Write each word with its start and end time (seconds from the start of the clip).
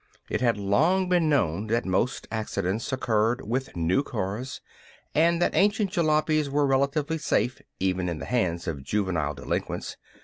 It 0.31 0.41
had 0.41 0.57
long 0.57 1.09
been 1.09 1.29
known 1.29 1.67
that 1.67 1.85
most 1.85 2.27
accidents 2.31 2.91
occurred 2.91 3.47
with 3.47 3.75
new 3.75 4.01
cars, 4.01 4.59
and 5.13 5.39
that 5.39 5.53
ancient 5.53 5.91
jalopies 5.91 6.49
were 6.49 6.65
relatively 6.65 7.19
safe 7.19 7.61
even 7.79 8.09
in 8.09 8.17
the 8.17 8.25
hands 8.25 8.67
of 8.67 8.81
juvenile 8.83 9.35
delinquents. 9.35 9.97